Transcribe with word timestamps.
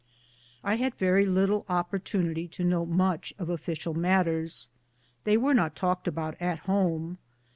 I 0.63 0.77
had 0.77 0.95
very 0.95 1.27
little 1.27 1.63
opportunity 1.69 2.47
to 2.47 2.63
know 2.63 2.87
much 2.87 3.35
of 3.37 3.51
official 3.51 3.93
matters; 3.93 4.67
they 5.25 5.37
were 5.37 5.53
not 5.53 5.75
talked 5.75 6.07
about 6.07 6.41
at 6.41 6.61
home. 6.61 7.19